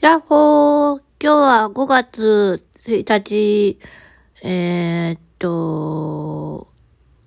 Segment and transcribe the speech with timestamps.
[0.00, 3.78] やっほー今日は5月1日、
[4.42, 6.68] えー、っと、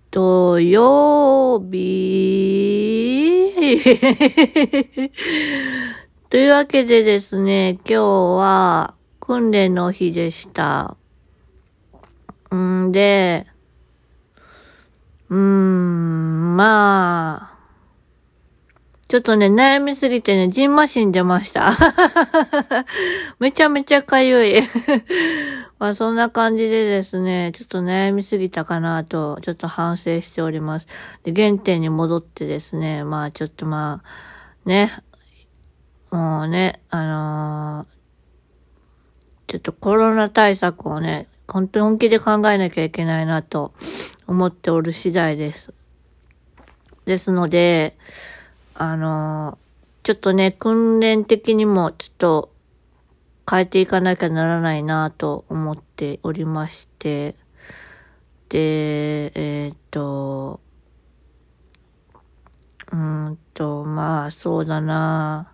[0.10, 3.54] 土曜日
[6.31, 8.04] というわけでですね、今日
[8.40, 10.97] は訓練の日でした。
[12.51, 13.46] んで、
[15.29, 17.52] うーん、まあ、
[19.13, 21.77] ちょっとね、悩みすぎてね、ジンマシン出ました。
[23.39, 24.63] めちゃめちゃかゆい。
[25.77, 30.88] まあそんな感じでですね、ちょっと悩みすぎたかなと、ちょっと反省しております。
[31.23, 34.91] で、原点に戻ってですね、まあちょっとまあ、ね、
[36.09, 37.88] もうね、あのー、
[39.45, 43.76] ちょっとコロナ対策をね、本当に本気で考えなきゃいけないなと
[44.26, 45.71] 思っておる次第です。
[47.05, 47.95] ですので、
[48.76, 49.58] あの、
[50.04, 52.54] ちょっとね、訓練的にもちょっと
[53.49, 57.35] 変えていかなきゃならないなと思っておりまして、
[58.49, 60.60] で、えっ、ー、と、
[62.91, 65.51] うんと、まあ、そうだな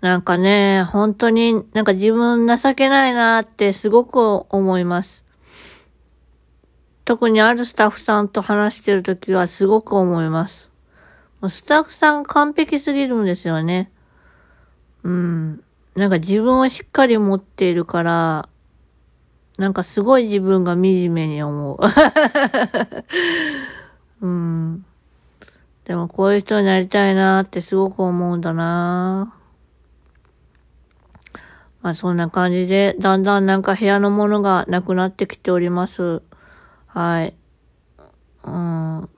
[0.00, 5.25] なんかね、本当になんか自分情けないなってすごく思います。
[7.06, 10.72] 特にあるスタッフさんと話してるときはすごく思います。
[11.48, 13.92] スタッフさん完璧すぎるんですよね。
[15.04, 15.62] うん。
[15.94, 18.48] なんか自分をしっかり持っているから、
[19.56, 21.78] なんかすごい自分が惨めに思う。
[24.26, 24.84] うん。
[25.84, 29.32] でもこういう人になりたいなってすごく思うんだな
[31.82, 36.22] まあそんな感じで、だんだんなんか部屋のものがなくなってきております。
[36.96, 37.34] はい。
[38.44, 39.10] うーん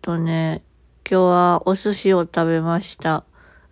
[0.00, 0.64] とね、
[1.08, 3.22] 今日はお寿司を食べました。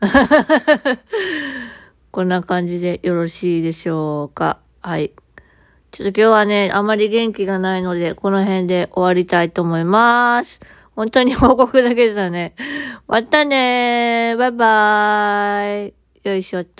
[2.12, 4.60] こんな感じでよろしいでしょうか。
[4.82, 5.10] はい。
[5.90, 10.60] ちょっと今日はね、あまり元気がないので、この辺で終わりたいと思います。
[10.94, 12.54] 本当に報告だけでだね。
[13.08, 14.38] またねー。
[14.38, 15.94] バイバーイ。
[16.22, 16.70] よいしょっと。